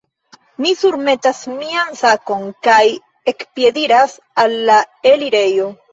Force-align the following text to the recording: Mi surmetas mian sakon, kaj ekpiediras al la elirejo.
Mi 0.63 0.71
surmetas 0.77 1.41
mian 1.57 1.99
sakon, 1.99 2.47
kaj 2.69 2.81
ekpiediras 3.33 4.17
al 4.45 4.57
la 4.71 4.83
elirejo. 5.13 5.69